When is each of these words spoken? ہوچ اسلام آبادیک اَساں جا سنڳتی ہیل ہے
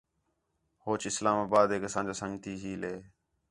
ہوچ 0.85 1.01
اسلام 1.09 1.37
آبادیک 1.45 1.81
اَساں 1.87 2.03
جا 2.07 2.13
سنڳتی 2.21 2.53
ہیل 2.63 2.81
ہے 2.89 2.97